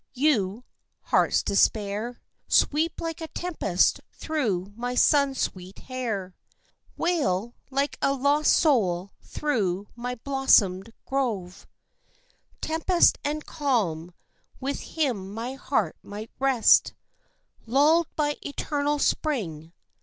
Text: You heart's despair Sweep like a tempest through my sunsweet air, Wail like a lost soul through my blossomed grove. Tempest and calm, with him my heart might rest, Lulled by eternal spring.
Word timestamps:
You 0.15 0.63
heart's 1.01 1.43
despair 1.43 2.23
Sweep 2.47 2.99
like 2.99 3.21
a 3.21 3.27
tempest 3.27 4.01
through 4.13 4.73
my 4.75 4.95
sunsweet 4.95 5.91
air, 5.91 6.35
Wail 6.97 7.53
like 7.69 7.99
a 8.01 8.11
lost 8.11 8.51
soul 8.51 9.11
through 9.21 9.89
my 9.95 10.15
blossomed 10.15 10.91
grove. 11.05 11.67
Tempest 12.61 13.19
and 13.23 13.45
calm, 13.45 14.15
with 14.59 14.79
him 14.97 15.31
my 15.31 15.53
heart 15.53 15.95
might 16.01 16.31
rest, 16.39 16.95
Lulled 17.67 18.07
by 18.15 18.37
eternal 18.41 18.97
spring. 18.97 19.71